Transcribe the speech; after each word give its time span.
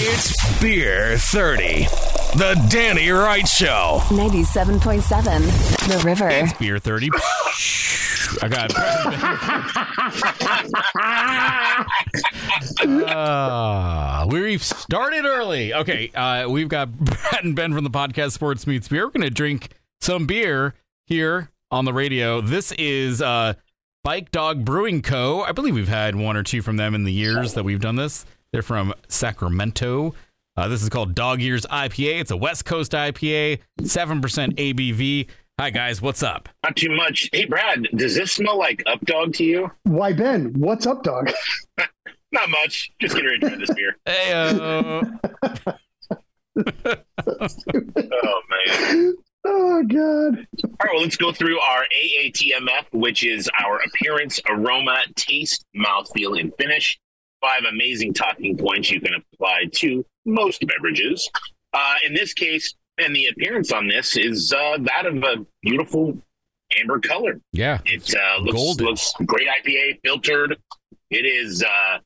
It's 0.00 0.60
Beer 0.60 1.18
30, 1.18 1.86
the 2.36 2.66
Danny 2.70 3.10
Wright 3.10 3.48
Show. 3.48 3.98
97.7 4.04 5.88
The 5.88 6.06
River. 6.06 6.28
It's 6.28 6.52
beer 6.52 6.78
30. 6.78 7.10
I 8.40 8.48
got 8.48 8.72
uh, 13.10 14.26
we've 14.30 14.62
started 14.62 15.24
early. 15.24 15.74
Okay, 15.74 16.12
uh, 16.14 16.48
we've 16.48 16.68
got 16.68 16.96
Brad 16.96 17.44
and 17.44 17.56
Ben 17.56 17.74
from 17.74 17.82
the 17.82 17.90
podcast 17.90 18.30
Sports 18.30 18.68
Meets 18.68 18.86
Beer. 18.86 19.04
We're 19.06 19.10
going 19.10 19.22
to 19.22 19.30
drink 19.30 19.70
some 20.00 20.26
beer 20.26 20.74
here 21.06 21.50
on 21.72 21.86
the 21.86 21.92
radio. 21.92 22.40
This 22.40 22.70
is 22.78 23.20
uh, 23.20 23.54
Bike 24.04 24.30
Dog 24.30 24.64
Brewing 24.64 25.02
Co. 25.02 25.42
I 25.42 25.50
believe 25.50 25.74
we've 25.74 25.88
had 25.88 26.14
one 26.14 26.36
or 26.36 26.44
two 26.44 26.62
from 26.62 26.76
them 26.76 26.94
in 26.94 27.02
the 27.02 27.12
years 27.12 27.54
that 27.54 27.64
we've 27.64 27.80
done 27.80 27.96
this. 27.96 28.24
They're 28.52 28.62
from 28.62 28.94
Sacramento. 29.08 30.14
Uh, 30.56 30.68
this 30.68 30.82
is 30.82 30.88
called 30.88 31.14
Dog 31.14 31.40
Years 31.40 31.66
IPA. 31.66 32.20
It's 32.20 32.30
a 32.30 32.36
West 32.36 32.64
Coast 32.64 32.92
IPA, 32.92 33.60
7% 33.80 34.22
ABV. 34.56 35.28
Hi, 35.60 35.70
guys. 35.70 36.00
What's 36.00 36.22
up? 36.22 36.48
Not 36.64 36.76
too 36.76 36.94
much. 36.96 37.28
Hey, 37.32 37.44
Brad, 37.44 37.86
does 37.94 38.14
this 38.14 38.32
smell 38.32 38.58
like 38.58 38.82
Up 38.86 39.00
Dog 39.02 39.34
to 39.34 39.44
you? 39.44 39.70
Why, 39.84 40.12
Ben? 40.12 40.52
What's 40.54 40.86
up, 40.86 41.02
dog? 41.02 41.30
Not 42.32 42.48
much. 42.50 42.90
Just 43.00 43.14
get 43.16 43.24
ready 43.24 43.38
to 43.40 43.48
try 43.48 43.56
this 43.58 43.74
beer. 43.74 43.96
Hey, 44.06 44.32
uh, 44.32 45.02
Oh, 46.56 48.42
man. 48.50 49.14
Oh, 49.44 49.82
God. 49.84 50.46
All 50.64 50.70
right, 50.82 50.90
well, 50.92 51.02
let's 51.02 51.16
go 51.16 51.32
through 51.32 51.58
our 51.60 51.84
AATMF, 51.96 52.86
which 52.92 53.24
is 53.24 53.48
our 53.60 53.80
appearance, 53.80 54.40
aroma, 54.48 54.98
taste, 55.16 55.64
mouthfeel, 55.76 56.38
and 56.38 56.52
finish. 56.58 56.98
Five 57.48 57.64
amazing 57.72 58.12
talking 58.12 58.58
points 58.58 58.90
you 58.90 59.00
can 59.00 59.14
apply 59.14 59.64
to 59.76 60.04
most 60.26 60.62
beverages. 60.66 61.30
Uh, 61.72 61.94
in 62.06 62.12
this 62.12 62.34
case, 62.34 62.74
and 62.98 63.16
the 63.16 63.26
appearance 63.26 63.72
on 63.72 63.88
this 63.88 64.16
is 64.16 64.52
uh, 64.52 64.76
that 64.80 65.06
of 65.06 65.16
a 65.22 65.46
beautiful 65.62 66.18
amber 66.78 66.98
color. 66.98 67.40
yeah. 67.52 67.78
It 67.86 68.14
uh, 68.14 68.42
looks, 68.42 68.56
Golden. 68.56 68.86
looks 68.86 69.12
great 69.24 69.48
IPA, 69.48 70.00
filtered. 70.04 70.58
It 71.10 71.24
is 71.24 71.62
uh, 71.62 71.98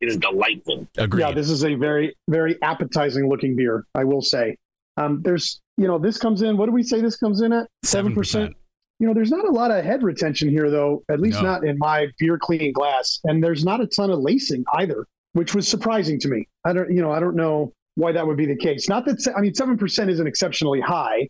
it 0.00 0.08
is 0.08 0.16
delightful. 0.16 0.86
Agreed. 0.98 1.22
Yeah, 1.22 1.32
this 1.32 1.48
is 1.48 1.64
a 1.64 1.74
very, 1.74 2.14
very 2.28 2.60
appetizing 2.62 3.28
looking 3.28 3.56
beer, 3.56 3.86
I 3.94 4.04
will 4.04 4.22
say. 4.22 4.56
Um, 4.96 5.22
there's, 5.22 5.60
you 5.76 5.86
know, 5.86 5.98
this 5.98 6.18
comes 6.18 6.42
in, 6.42 6.56
what 6.56 6.66
do 6.66 6.72
we 6.72 6.82
say 6.82 7.00
this 7.00 7.16
comes 7.16 7.40
in 7.40 7.52
at? 7.52 7.68
7%. 7.86 8.52
You 9.00 9.06
know, 9.06 9.14
there's 9.14 9.30
not 9.30 9.48
a 9.48 9.50
lot 9.50 9.70
of 9.70 9.82
head 9.84 10.02
retention 10.02 10.48
here, 10.50 10.70
though, 10.70 11.02
at 11.10 11.20
least 11.20 11.38
No. 11.42 11.48
not 11.48 11.66
in 11.66 11.78
my 11.78 12.08
beer 12.18 12.38
cleaning 12.38 12.72
glass. 12.72 13.18
And 13.24 13.42
there's 13.42 13.64
not 13.64 13.80
a 13.80 13.86
ton 13.86 14.10
of 14.10 14.20
lacing 14.20 14.62
either, 14.74 15.06
which 15.32 15.54
was 15.54 15.66
surprising 15.66 16.20
to 16.20 16.28
me. 16.28 16.46
I 16.66 16.74
don't, 16.74 16.90
you 16.94 17.00
know, 17.00 17.10
I 17.10 17.18
don't 17.18 17.34
know 17.34 17.72
why 17.94 18.12
that 18.12 18.26
would 18.26 18.36
be 18.36 18.44
the 18.46 18.56
case. 18.56 18.88
Not 18.88 19.06
that, 19.06 19.26
I 19.36 19.40
mean, 19.40 19.52
7% 19.54 20.08
isn't 20.10 20.26
exceptionally 20.26 20.80
high, 20.80 21.28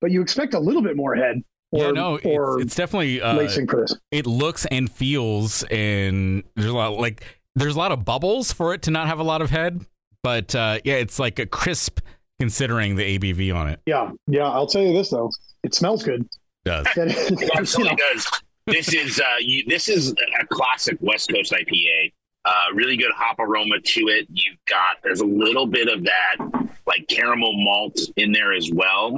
but 0.00 0.10
you 0.10 0.20
expect 0.20 0.54
a 0.54 0.58
little 0.58 0.82
bit 0.82 0.96
more 0.96 1.14
head 1.14 1.42
or, 1.70 1.84
yeah, 1.86 1.90
no, 1.92 2.18
or 2.24 2.56
it's, 2.58 2.66
it's 2.66 2.74
definitely 2.74 3.22
uh, 3.22 3.34
lacing 3.34 3.66
for 3.68 3.80
this. 3.82 3.96
it 4.10 4.26
looks 4.26 4.66
and 4.66 4.90
feels 4.90 5.62
and 5.70 6.42
there's 6.54 6.68
a 6.68 6.74
lot 6.74 6.98
like 6.98 7.24
there's 7.54 7.74
a 7.76 7.78
lot 7.78 7.92
of 7.92 8.04
bubbles 8.04 8.52
for 8.52 8.74
it 8.74 8.82
to 8.82 8.90
not 8.90 9.06
have 9.06 9.20
a 9.20 9.22
lot 9.22 9.40
of 9.40 9.48
head, 9.50 9.80
but 10.22 10.54
uh, 10.54 10.80
yeah, 10.84 10.94
it's 10.96 11.18
like 11.18 11.38
a 11.38 11.46
crisp 11.46 12.00
considering 12.40 12.96
the 12.96 13.16
ABV 13.18 13.54
on 13.54 13.68
it. 13.68 13.80
Yeah. 13.86 14.10
Yeah. 14.26 14.48
I'll 14.48 14.66
tell 14.66 14.82
you 14.82 14.92
this, 14.92 15.10
though. 15.10 15.30
It 15.62 15.74
smells 15.74 16.02
good. 16.02 16.26
Does 16.64 16.86
It 16.96 17.40
you 17.40 17.48
absolutely 17.56 17.96
know, 17.96 18.12
does. 18.14 18.26
This 18.66 18.94
is 18.94 19.20
uh, 19.20 19.24
you, 19.40 19.64
this 19.66 19.88
is 19.88 20.14
a 20.40 20.46
classic 20.46 20.96
West 21.00 21.30
Coast 21.32 21.52
IPA. 21.52 22.12
Uh, 22.44 22.64
really 22.74 22.96
good 22.96 23.12
hop 23.14 23.38
aroma 23.38 23.80
to 23.80 24.00
it. 24.08 24.26
You've 24.30 24.58
got 24.68 24.96
there's 25.02 25.20
a 25.20 25.26
little 25.26 25.66
bit 25.66 25.88
of 25.88 26.04
that 26.04 26.68
like 26.86 27.06
caramel 27.08 27.52
malt 27.54 27.98
in 28.16 28.32
there 28.32 28.52
as 28.52 28.70
well. 28.72 29.16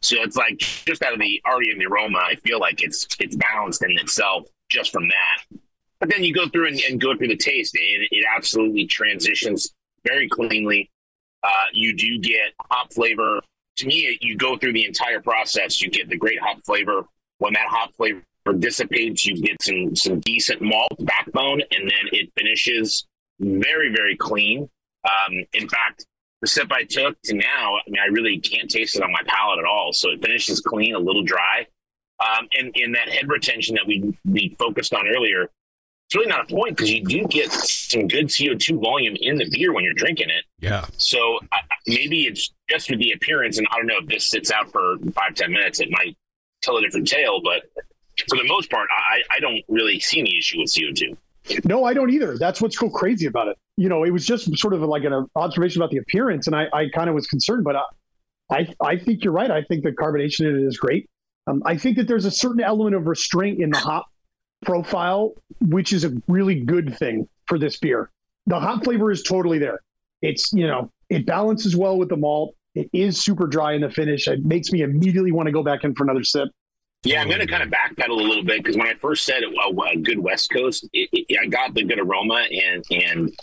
So 0.00 0.16
it's 0.20 0.36
like 0.36 0.58
just 0.58 1.02
out 1.02 1.12
of 1.12 1.18
the 1.18 1.42
already 1.46 1.70
in 1.70 1.78
the 1.78 1.86
aroma, 1.86 2.18
I 2.18 2.36
feel 2.36 2.60
like 2.60 2.82
it's 2.82 3.06
it's 3.18 3.36
balanced 3.36 3.82
in 3.84 3.92
itself 3.98 4.46
just 4.68 4.92
from 4.92 5.08
that. 5.08 5.58
But 5.98 6.10
then 6.10 6.22
you 6.22 6.34
go 6.34 6.48
through 6.48 6.68
and, 6.68 6.80
and 6.88 7.00
go 7.00 7.16
through 7.16 7.28
the 7.28 7.36
taste, 7.36 7.74
it, 7.74 8.08
it 8.10 8.26
absolutely 8.36 8.86
transitions 8.86 9.72
very 10.06 10.28
cleanly. 10.28 10.90
Uh, 11.42 11.66
you 11.72 11.96
do 11.96 12.18
get 12.18 12.52
hop 12.70 12.92
flavor. 12.92 13.40
To 13.76 13.86
me, 13.86 14.18
you 14.20 14.36
go 14.36 14.56
through 14.56 14.72
the 14.72 14.86
entire 14.86 15.20
process. 15.20 15.80
You 15.80 15.90
get 15.90 16.08
the 16.08 16.16
great 16.16 16.40
hop 16.40 16.64
flavor. 16.64 17.04
When 17.38 17.52
that 17.52 17.66
hop 17.68 17.94
flavor 17.94 18.22
dissipates, 18.58 19.26
you 19.26 19.36
get 19.40 19.62
some 19.62 19.94
some 19.94 20.20
decent 20.20 20.62
malt 20.62 20.92
backbone, 21.00 21.60
and 21.70 21.90
then 21.90 22.08
it 22.12 22.30
finishes 22.36 23.06
very 23.40 23.92
very 23.94 24.16
clean. 24.16 24.68
Um, 25.04 25.44
in 25.52 25.68
fact, 25.68 26.06
the 26.40 26.48
sip 26.48 26.70
I 26.72 26.84
took 26.84 27.20
to 27.24 27.34
now, 27.34 27.76
I 27.76 27.90
mean, 27.90 28.00
I 28.02 28.06
really 28.06 28.38
can't 28.38 28.70
taste 28.70 28.96
it 28.96 29.02
on 29.02 29.12
my 29.12 29.22
palate 29.26 29.58
at 29.58 29.64
all. 29.64 29.92
So 29.92 30.10
it 30.10 30.22
finishes 30.22 30.60
clean, 30.60 30.94
a 30.94 30.98
little 30.98 31.22
dry, 31.22 31.66
um, 32.20 32.48
and 32.58 32.70
in 32.74 32.92
that 32.92 33.08
head 33.08 33.28
retention 33.28 33.74
that 33.74 33.86
we 33.86 34.16
we 34.24 34.56
focused 34.58 34.94
on 34.94 35.06
earlier. 35.08 35.50
It's 36.08 36.14
really 36.14 36.28
not 36.28 36.50
a 36.50 36.54
point 36.54 36.76
because 36.76 36.92
you 36.92 37.04
do 37.04 37.26
get 37.26 37.50
some 37.50 38.06
good 38.06 38.28
CO2 38.28 38.80
volume 38.80 39.16
in 39.20 39.36
the 39.36 39.50
beer 39.50 39.72
when 39.72 39.82
you're 39.82 39.92
drinking 39.94 40.30
it. 40.30 40.44
Yeah. 40.66 40.84
So 40.98 41.18
I 41.52 41.56
I- 41.56 41.76
maybe 41.86 42.22
it's 42.26 42.52
just 42.68 42.90
with 42.90 42.98
the 42.98 43.12
appearance, 43.12 43.58
and 43.58 43.66
I 43.70 43.76
don't 43.76 43.86
know 43.86 43.98
if 44.00 44.08
this 44.08 44.28
sits 44.28 44.50
out 44.50 44.70
for 44.72 44.96
five 45.14 45.34
ten 45.34 45.52
minutes, 45.52 45.80
it 45.80 45.88
might 45.90 46.16
tell 46.62 46.76
a 46.76 46.80
different 46.82 47.06
tale. 47.08 47.40
But 47.42 47.62
for 48.28 48.36
the 48.36 48.44
most 48.44 48.70
part, 48.70 48.88
I, 48.90 49.36
I 49.36 49.40
don't 49.40 49.60
really 49.68 50.00
see 50.00 50.20
any 50.20 50.36
issue 50.38 50.58
with 50.60 50.74
CO 50.74 50.92
two. 50.94 51.16
No, 51.64 51.84
I 51.84 51.94
don't 51.94 52.10
either. 52.10 52.36
That's 52.36 52.60
what's 52.60 52.78
so 52.78 52.90
crazy 52.90 53.26
about 53.26 53.48
it. 53.48 53.56
You 53.76 53.88
know, 53.88 54.02
it 54.04 54.10
was 54.10 54.26
just 54.26 54.56
sort 54.58 54.74
of 54.74 54.80
like 54.80 55.04
an 55.04 55.26
observation 55.36 55.80
about 55.80 55.90
the 55.90 55.98
appearance, 55.98 56.46
and 56.48 56.56
I, 56.56 56.66
I 56.72 56.88
kind 56.88 57.08
of 57.08 57.14
was 57.14 57.26
concerned, 57.28 57.62
but 57.62 57.76
I, 57.76 57.82
I, 58.50 58.74
I 58.80 58.96
think 58.98 59.22
you're 59.22 59.32
right. 59.32 59.50
I 59.50 59.62
think 59.62 59.84
the 59.84 59.92
carbonation 59.92 60.40
in 60.48 60.56
it 60.56 60.66
is 60.66 60.76
great. 60.78 61.08
Um, 61.46 61.62
I 61.64 61.76
think 61.76 61.96
that 61.98 62.08
there's 62.08 62.24
a 62.24 62.30
certain 62.32 62.60
element 62.62 62.96
of 62.96 63.06
restraint 63.06 63.60
in 63.60 63.70
the 63.70 63.78
hop 63.78 64.06
profile, 64.64 65.34
which 65.60 65.92
is 65.92 66.04
a 66.04 66.12
really 66.26 66.56
good 66.60 66.96
thing 66.98 67.28
for 67.46 67.58
this 67.58 67.76
beer. 67.78 68.10
The 68.46 68.58
hop 68.58 68.84
flavor 68.84 69.10
is 69.12 69.22
totally 69.22 69.58
there. 69.58 69.80
It's 70.26 70.52
you 70.52 70.66
know, 70.66 70.90
it 71.08 71.26
balances 71.26 71.76
well 71.76 71.98
with 71.98 72.08
the 72.08 72.16
malt. 72.16 72.54
It 72.74 72.90
is 72.92 73.22
super 73.22 73.46
dry 73.46 73.72
in 73.72 73.80
the 73.80 73.90
finish. 73.90 74.28
It 74.28 74.44
makes 74.44 74.70
me 74.70 74.82
immediately 74.82 75.32
want 75.32 75.46
to 75.46 75.52
go 75.52 75.62
back 75.62 75.84
in 75.84 75.94
for 75.94 76.04
another 76.04 76.24
sip. 76.24 76.48
Yeah, 77.04 77.22
I'm 77.22 77.28
going 77.28 77.40
to 77.40 77.46
kind 77.46 77.62
of 77.62 77.70
backpedal 77.70 78.10
a 78.10 78.12
little 78.12 78.44
bit 78.44 78.62
because 78.62 78.76
when 78.76 78.88
I 78.88 78.94
first 78.94 79.24
said 79.24 79.42
it, 79.42 79.50
a, 79.50 79.80
a 79.82 79.96
good 79.96 80.18
West 80.18 80.50
Coast, 80.50 80.88
it, 80.92 81.08
it, 81.12 81.38
I 81.40 81.46
got 81.46 81.74
the 81.74 81.84
good 81.84 82.00
aroma 82.00 82.46
and 82.50 82.84
and. 82.90 83.34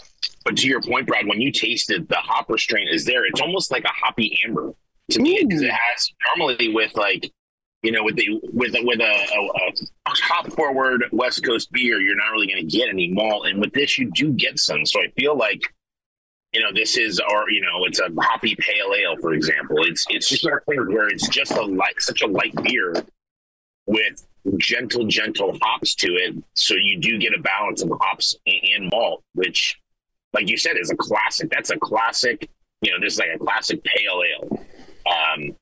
But 0.46 0.58
to 0.58 0.68
your 0.68 0.82
point, 0.82 1.08
Brad, 1.08 1.26
when 1.26 1.40
you 1.40 1.54
taste 1.54 1.90
it, 1.90 2.10
the 2.10 2.18
hop 2.18 2.50
restraint 2.50 2.90
is 2.90 3.06
there. 3.06 3.26
It's 3.26 3.40
almost 3.40 3.72
like 3.72 3.86
a 3.86 3.90
hoppy 3.90 4.38
amber 4.46 4.74
to 5.12 5.22
me 5.22 5.42
because 5.48 5.62
it 5.62 5.72
has 5.72 6.12
normally 6.36 6.74
with 6.74 6.94
like 6.96 7.32
you 7.82 7.92
know 7.92 8.04
with 8.04 8.18
the 8.18 8.40
with 8.52 8.76
with 8.82 9.00
a, 9.00 9.04
a, 9.04 9.72
a 10.06 10.10
hop 10.10 10.52
forward 10.52 11.06
West 11.12 11.46
Coast 11.46 11.72
beer, 11.72 12.02
you're 12.02 12.18
not 12.18 12.32
really 12.32 12.48
going 12.48 12.68
to 12.68 12.78
get 12.78 12.90
any 12.90 13.12
malt, 13.12 13.48
and 13.48 13.62
with 13.62 13.72
this, 13.74 13.98
you 13.98 14.12
do 14.12 14.34
get 14.34 14.60
some. 14.60 14.86
So 14.86 15.00
I 15.02 15.08
feel 15.18 15.38
like 15.38 15.62
you 16.54 16.62
know 16.62 16.72
this 16.74 16.98
is 16.98 17.20
our, 17.20 17.50
you 17.50 17.62
know 17.62 17.86
it's 17.86 18.00
a 18.00 18.10
hoppy 18.20 18.56
pale 18.60 18.94
ale, 18.96 19.18
for 19.18 19.34
example. 19.34 19.78
It's 19.82 20.06
it's 20.10 20.30
just 20.30 20.44
those 20.44 20.60
things 20.68 20.88
where 20.88 21.08
it's 21.08 21.28
just 21.28 21.52
a 21.52 21.64
light 21.64 22.00
such 22.00 22.22
a 22.22 22.28
light 22.28 22.54
beer 22.64 22.94
with 23.86 24.26
gentle, 24.58 25.06
gentle 25.06 25.58
hops 25.62 25.96
to 25.96 26.08
it. 26.08 26.36
So 26.54 26.76
you 26.76 27.00
do 27.00 27.18
get 27.18 27.34
a 27.34 27.42
balance 27.42 27.82
of 27.82 27.92
hops 28.02 28.36
and, 28.46 28.60
and 28.76 28.90
malt, 28.92 29.24
which, 29.34 29.80
like 30.34 30.50
you 30.50 30.58
said, 30.58 30.74
is 30.78 30.92
a 30.92 30.96
classic. 30.96 31.50
That's 31.50 31.70
a 31.70 31.78
classic. 31.78 32.50
You 32.82 32.92
know, 32.92 32.98
this 33.00 33.14
is 33.14 33.20
like 33.20 33.30
a 33.36 33.40
classic 33.40 33.84
pale 33.84 34.22
ale. 34.24 34.66
Um, 35.06 35.56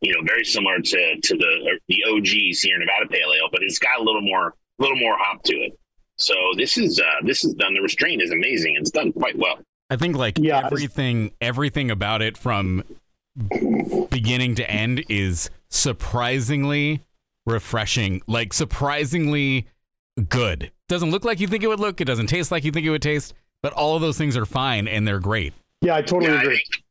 you 0.00 0.12
know, 0.12 0.20
very 0.26 0.44
similar 0.44 0.80
to 0.80 1.20
to 1.20 1.36
the 1.36 1.78
the 1.88 2.04
OG 2.10 2.54
Sierra 2.54 2.80
Nevada 2.80 3.06
Pale 3.08 3.32
Ale, 3.36 3.48
but 3.50 3.62
it's 3.62 3.78
got 3.78 4.00
a 4.00 4.02
little 4.02 4.22
more 4.22 4.48
a 4.48 4.82
little 4.82 4.98
more 4.98 5.16
hop 5.18 5.42
to 5.44 5.56
it. 5.56 5.78
So 6.16 6.34
this 6.56 6.76
is 6.76 7.00
uh 7.00 7.24
this 7.24 7.44
is 7.44 7.54
done. 7.54 7.74
The 7.74 7.80
restraint 7.80 8.22
is 8.22 8.30
amazing. 8.30 8.76
It's 8.78 8.90
done 8.90 9.12
quite 9.12 9.36
well. 9.36 9.58
I 9.94 9.96
think 9.96 10.16
like 10.16 10.38
Yeah, 10.38 10.66
everything 10.66 11.30
everything 11.40 11.88
about 11.88 12.20
it 12.20 12.36
from 12.36 12.82
beginning 14.10 14.56
to 14.56 14.68
end 14.68 15.04
is 15.08 15.50
surprisingly 15.68 17.00
refreshing, 17.46 18.20
like 18.26 18.52
surprisingly 18.52 19.68
good. 20.28 20.72
Doesn't 20.88 21.12
look 21.12 21.24
like 21.24 21.38
you 21.38 21.46
think 21.46 21.62
it 21.62 21.68
would 21.68 21.78
look, 21.78 22.00
it 22.00 22.06
doesn't 22.06 22.26
taste 22.26 22.50
like 22.50 22.64
you 22.64 22.72
think 22.72 22.84
it 22.86 22.90
would 22.90 23.02
taste, 23.02 23.34
but 23.62 23.72
all 23.72 23.94
of 23.94 24.02
those 24.02 24.18
things 24.18 24.36
are 24.36 24.44
fine 24.46 24.88
and 24.88 25.06
they're 25.06 25.20
great. 25.20 25.52
Yeah, 25.80 25.94
I 25.94 26.02
totally 26.02 26.32
Yeah, 26.32 26.38
I 26.38 26.42
agree. 26.42 26.56
think 26.56 26.82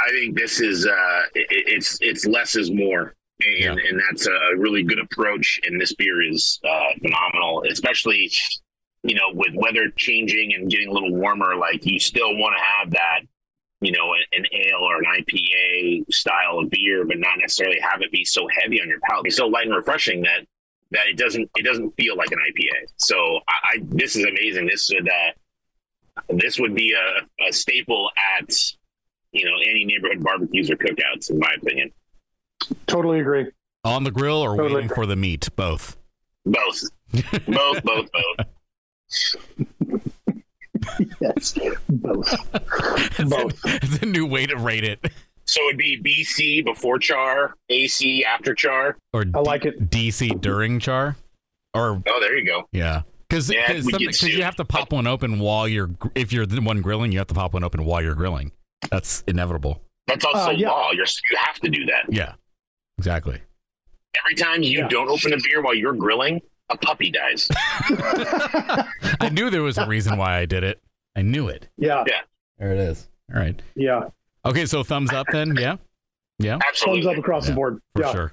I 0.00 0.08
think 0.10 0.38
this 0.38 0.60
is 0.60 0.86
uh, 0.86 1.22
it, 1.34 1.46
it's 1.50 1.98
it's 2.00 2.26
less 2.26 2.54
is 2.54 2.70
more, 2.70 3.14
and, 3.44 3.58
Yeah. 3.58 3.72
and 3.72 4.00
that's 4.08 4.26
a 4.28 4.38
really 4.56 4.84
good 4.84 5.00
approach. 5.00 5.58
And 5.64 5.80
this 5.80 5.94
beer 5.94 6.22
is 6.22 6.60
uh, 6.64 6.90
phenomenal, 7.00 7.64
especially 7.68 8.30
you 9.02 9.14
know 9.14 9.30
with 9.34 9.52
weather 9.54 9.90
changing 9.96 10.54
and 10.54 10.70
getting 10.70 10.88
a 10.88 10.92
little 10.92 11.14
warmer. 11.14 11.56
Like 11.56 11.84
you 11.84 11.98
still 11.98 12.36
want 12.36 12.56
to 12.56 12.62
have 12.62 12.90
that, 12.92 13.20
you 13.80 13.92
know, 13.92 14.14
an 14.32 14.46
ale 14.52 14.80
or 14.80 14.98
an 14.98 15.04
IPA 15.04 16.12
style 16.12 16.58
of 16.60 16.70
beer, 16.70 17.04
but 17.04 17.18
not 17.18 17.38
necessarily 17.38 17.78
have 17.80 18.00
it 18.02 18.10
be 18.12 18.24
so 18.24 18.46
heavy 18.60 18.80
on 18.80 18.88
your 18.88 19.00
palate. 19.00 19.26
It's 19.26 19.36
so 19.36 19.46
light 19.46 19.66
and 19.66 19.74
refreshing 19.74 20.22
that 20.22 20.46
that 20.92 21.06
it 21.08 21.16
doesn't 21.16 21.50
it 21.56 21.64
doesn't 21.64 21.90
feel 21.96 22.16
like 22.16 22.30
an 22.30 22.38
IPA. 22.38 22.92
So 22.96 23.16
I, 23.48 23.54
I 23.64 23.78
this 23.82 24.16
is 24.16 24.24
amazing. 24.24 24.66
This 24.66 24.90
would 24.92 25.08
uh, 25.08 25.32
this 26.28 26.58
would 26.58 26.74
be 26.74 26.94
a, 26.94 27.46
a 27.48 27.52
staple 27.52 28.10
at 28.38 28.54
you 29.32 29.44
know 29.44 29.56
any 29.68 29.84
neighborhood 29.84 30.22
barbecues 30.22 30.70
or 30.70 30.76
cookouts, 30.76 31.30
in 31.30 31.38
my 31.38 31.54
opinion. 31.60 31.90
Totally 32.86 33.20
agree. 33.20 33.46
On 33.84 34.04
the 34.04 34.12
grill 34.12 34.36
or 34.36 34.50
Totally 34.56 34.74
waiting 34.74 34.90
agree. 34.90 34.94
for 34.94 35.06
the 35.06 35.16
meat? 35.16 35.48
Both. 35.56 35.96
Both, 36.44 36.84
both, 37.48 37.82
both, 37.82 38.08
both. 38.12 38.46
Yes, 41.20 41.56
both. 41.88 42.28
Both. 43.28 43.60
it's 43.64 44.02
a 44.02 44.06
new 44.06 44.26
way 44.26 44.46
to 44.46 44.56
rate 44.56 44.84
it. 44.84 45.00
So 45.44 45.60
it'd 45.68 45.78
be 45.78 46.00
BC 46.02 46.64
before 46.64 46.98
char, 46.98 47.54
AC 47.68 48.24
after 48.24 48.54
char. 48.54 48.96
Or 49.12 49.24
I 49.34 49.40
like 49.40 49.64
it. 49.64 49.90
DC 49.90 50.40
during 50.40 50.78
char. 50.80 51.16
Or 51.74 52.02
Oh, 52.06 52.20
there 52.20 52.36
you 52.38 52.44
go. 52.44 52.68
yeah. 52.72 53.02
Because 53.28 53.50
Yeah, 53.50 53.72
you 53.72 54.42
have 54.42 54.56
to 54.56 54.64
pop 54.64 54.92
one 54.92 55.06
open 55.06 55.38
while 55.38 55.66
you're 55.66 55.90
if 56.14 56.32
you're 56.32 56.46
the 56.46 56.60
one 56.60 56.80
grilling, 56.82 57.12
you 57.12 57.18
have 57.18 57.28
to 57.28 57.34
pop 57.34 57.54
one 57.54 57.64
open 57.64 57.84
while 57.84 58.02
you're 58.02 58.14
grilling. 58.14 58.52
That's 58.90 59.22
inevitable. 59.26 59.80
That's 60.06 60.24
also 60.24 60.48
Uh, 60.48 60.50
yeah. 60.50 60.68
law. 60.70 60.90
You're, 60.92 61.06
you 61.06 61.38
have 61.46 61.56
to 61.60 61.68
do 61.70 61.86
that. 61.86 62.04
Yeah. 62.10 62.34
Exactly. 62.98 63.40
Every 64.24 64.34
time 64.34 64.62
you 64.62 64.80
Yeah. 64.80 64.88
don't 64.88 65.08
open 65.08 65.32
a 65.32 65.38
beer 65.42 65.62
while 65.62 65.74
you're 65.74 65.94
grilling, 65.94 66.40
a 66.70 66.76
puppy 66.76 67.10
dies. 67.10 67.48
I 69.20 69.30
knew 69.32 69.50
there 69.50 69.62
was 69.62 69.78
a 69.78 69.86
reason 69.86 70.16
why 70.16 70.38
I 70.38 70.46
did 70.46 70.64
it. 70.64 70.80
I 71.16 71.22
knew 71.22 71.48
it. 71.48 71.68
yeah, 71.76 72.04
Yeah. 72.06 72.20
There 72.58 72.72
it 72.72 72.78
is. 72.78 73.08
All 73.34 73.40
right. 73.40 73.60
yeah. 73.74 74.08
Okay, 74.44 74.66
so 74.66 74.82
thumbs 74.82 75.12
up 75.12 75.26
then. 75.32 75.56
Yeah. 75.56 75.76
Yeah. 76.38 76.58
Absolutely. 76.66 77.02
Thumbs 77.02 77.18
up 77.18 77.24
across 77.24 77.44
Yeah, 77.44 77.50
the 77.50 77.54
board. 77.56 77.80
For 77.94 78.02
yeah. 78.02 78.12
sure. 78.12 78.32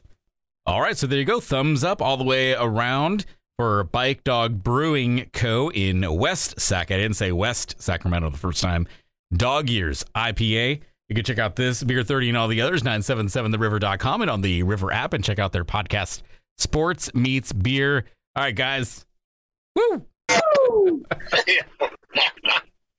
All 0.66 0.82
right, 0.82 0.98
so 0.98 1.08
there 1.08 1.20
you 1.20 1.26
go. 1.26 1.40
Thumbs 1.40 1.84
up 1.84 2.02
all 2.02 2.16
the 2.18 2.24
way 2.24 2.54
around 2.54 3.26
for 3.58 3.84
Bike 3.86 4.24
Dog 4.24 4.64
Brewing 4.64 5.30
Co. 5.34 5.72
in 5.72 6.06
West 6.16 6.60
Sac. 6.60 6.92
I 6.92 6.98
didn't 6.98 7.16
say 7.18 7.32
West 7.32 7.76
Sacramento 7.82 8.30
the 8.30 8.38
first 8.38 8.62
time. 8.62 8.88
Dog 9.36 9.70
Years 9.70 10.06
IPA. 10.16 10.82
You 11.10 11.16
can 11.16 11.26
check 11.26 11.40
out 11.40 11.56
this, 11.56 11.84
Beer 11.84 12.04
30, 12.04 12.30
and 12.30 12.38
all 12.38 12.48
the 12.48 12.62
others, 12.62 12.84
977theriver.com 12.84 14.22
and 14.22 14.30
on 14.30 14.42
the 14.42 14.62
River 14.64 14.92
app, 14.92 15.14
and 15.14 15.24
check 15.24 15.40
out 15.40 15.52
their 15.54 15.66
podcast, 15.66 16.22
Sports 16.58 17.14
Meets 17.16 17.52
Beer. 17.52 18.06
All 18.40 18.46
right, 18.46 18.56
guys. 18.56 19.06
Woo! 19.76 20.06